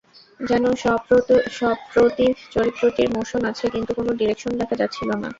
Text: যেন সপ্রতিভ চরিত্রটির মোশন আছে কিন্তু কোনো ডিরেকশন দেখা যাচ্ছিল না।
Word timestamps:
যেন 0.39 0.63
সপ্রতিভ 1.55 2.31
চরিত্রটির 2.53 3.09
মোশন 3.15 3.41
আছে 3.51 3.65
কিন্তু 3.73 3.91
কোনো 3.99 4.11
ডিরেকশন 4.19 4.51
দেখা 4.59 4.75
যাচ্ছিল 4.81 5.09
না। 5.13 5.29